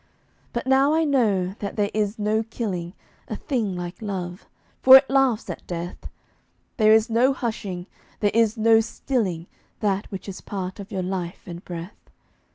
But 0.51 0.65
now 0.65 0.95
I 0.95 1.03
know 1.03 1.53
that 1.59 1.75
there 1.75 1.91
is 1.93 2.17
no 2.17 2.41
killing 2.41 2.95
A 3.27 3.35
thing 3.35 3.75
like 3.77 4.01
Love, 4.01 4.47
for 4.81 4.97
it 4.97 5.07
laughs 5.11 5.47
at 5.47 5.67
Death. 5.67 6.09
There 6.77 6.91
is 6.91 7.07
no 7.07 7.33
hushing, 7.33 7.85
there 8.19 8.31
is 8.33 8.57
no 8.57 8.79
stilling 8.79 9.45
That 9.79 10.09
which 10.11 10.27
is 10.27 10.41
part 10.41 10.79
of 10.79 10.91
your 10.91 11.03
life 11.03 11.43
and 11.45 11.63
breath. 11.63 12.09